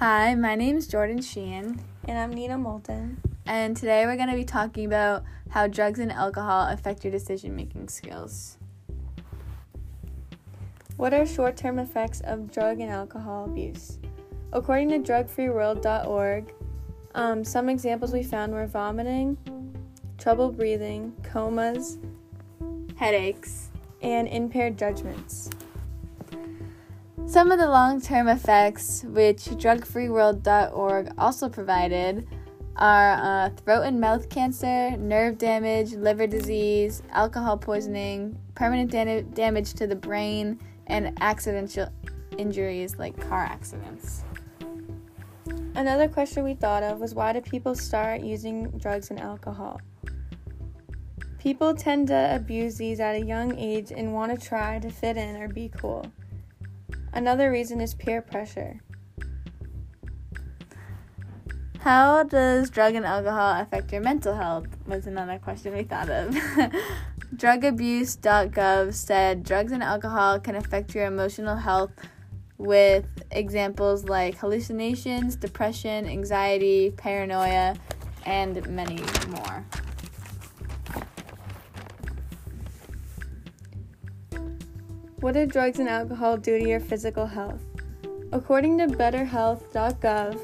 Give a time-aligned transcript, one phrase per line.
[0.00, 3.20] Hi, my name is Jordan Sheehan, And I'm Nina Moulton.
[3.44, 7.54] and today we're going to be talking about how drugs and alcohol affect your decision
[7.54, 8.56] making skills.
[10.96, 13.98] What are short term effects of drug and alcohol abuse?
[14.54, 16.54] According to drugfreeworld.org,
[17.14, 19.36] um, some examples we found were vomiting,
[20.16, 21.98] trouble breathing, comas,
[22.96, 23.68] Headaches.
[24.00, 25.50] and impaired judgments.
[27.30, 32.26] Some of the long term effects, which drugfreeworld.org also provided,
[32.74, 39.74] are uh, throat and mouth cancer, nerve damage, liver disease, alcohol poisoning, permanent dana- damage
[39.74, 41.88] to the brain, and accidental
[42.36, 44.24] injuries like car accidents.
[45.76, 49.80] Another question we thought of was why do people start using drugs and alcohol?
[51.38, 55.16] People tend to abuse these at a young age and want to try to fit
[55.16, 56.04] in or be cool.
[57.12, 58.80] Another reason is peer pressure.
[61.80, 64.66] How does drug and alcohol affect your mental health?
[64.86, 66.34] Was another question we thought of.
[67.36, 71.92] Drugabuse.gov said drugs and alcohol can affect your emotional health
[72.58, 77.76] with examples like hallucinations, depression, anxiety, paranoia,
[78.26, 79.64] and many more.
[85.20, 87.60] What do drugs and alcohol do to your physical health?
[88.32, 90.40] According to betterhealth.gov,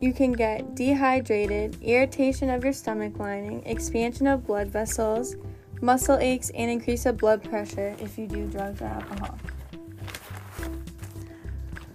[0.00, 5.34] you can get dehydrated, irritation of your stomach lining, expansion of blood vessels,
[5.80, 9.36] muscle aches, and increase of blood pressure if you do drugs or alcohol.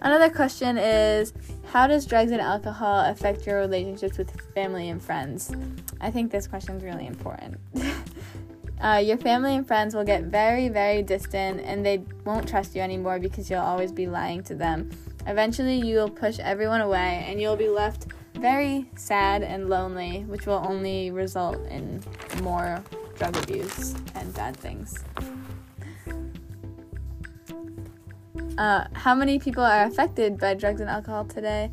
[0.01, 1.31] Another question is
[1.71, 5.53] How does drugs and alcohol affect your relationships with family and friends?
[6.01, 7.57] I think this question is really important.
[8.81, 12.81] uh, your family and friends will get very, very distant and they won't trust you
[12.81, 14.89] anymore because you'll always be lying to them.
[15.25, 20.45] Eventually, you will push everyone away and you'll be left very sad and lonely, which
[20.45, 22.03] will only result in
[22.41, 22.83] more
[23.17, 25.03] drug abuse and bad things.
[28.57, 31.71] Uh, how many people are affected by drugs and alcohol today?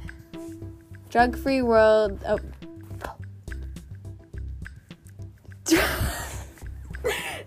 [1.08, 2.22] Drug Free World.
[2.24, 2.38] Oh.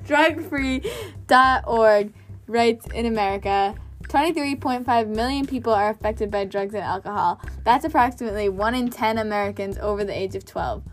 [0.06, 2.14] Drugfree.org
[2.48, 7.42] writes in America 23.5 million people are affected by drugs and alcohol.
[7.64, 10.84] That's approximately 1 in 10 Americans over the age of 12.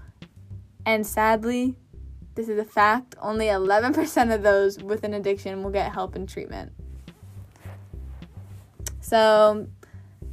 [0.87, 1.77] And sadly,
[2.35, 6.29] this is a fact, only 11% of those with an addiction will get help and
[6.29, 6.73] treatment.
[9.01, 9.69] So,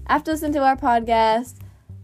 [0.08, 1.56] after listening to our podcast,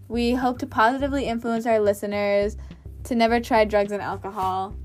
[0.07, 2.57] we hope to positively influence our listeners
[3.05, 4.75] to never try drugs and alcohol.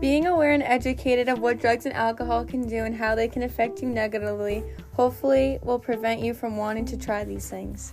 [0.00, 3.42] Being aware and educated of what drugs and alcohol can do and how they can
[3.42, 7.92] affect you negatively hopefully will prevent you from wanting to try these things.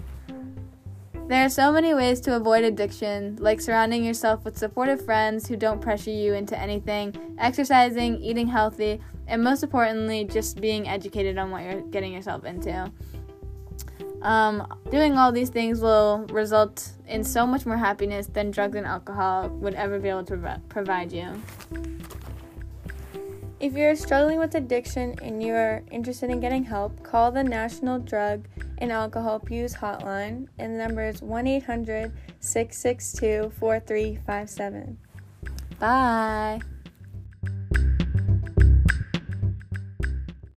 [1.28, 5.56] There are so many ways to avoid addiction, like surrounding yourself with supportive friends who
[5.56, 11.50] don't pressure you into anything, exercising, eating healthy, and most importantly, just being educated on
[11.50, 12.92] what you're getting yourself into.
[14.26, 18.86] Um, doing all these things will result in so much more happiness than drugs and
[18.86, 21.40] alcohol would ever be able to prov- provide you.
[23.60, 28.48] If you're struggling with addiction and you're interested in getting help, call the National Drug
[28.80, 34.98] and Alcohol Abuse Hotline, and the number is 1 800 662 4357.
[35.80, 36.62] Bye.